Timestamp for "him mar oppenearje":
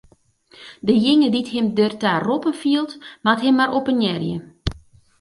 3.45-4.35